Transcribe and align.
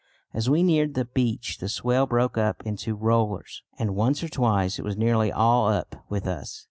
As 0.33 0.49
we 0.49 0.63
neared 0.63 0.95
the 0.95 1.05
beach 1.05 1.59
the 1.59 1.69
swell 1.69 2.07
broke 2.07 2.35
up 2.35 2.63
into 2.65 2.95
rollers, 2.95 3.61
and 3.77 3.95
once 3.95 4.23
or 4.23 4.29
twice 4.29 4.79
it 4.79 4.83
was 4.83 4.97
nearly 4.97 5.31
all 5.31 5.67
up 5.67 6.03
with 6.09 6.25
us. 6.25 6.59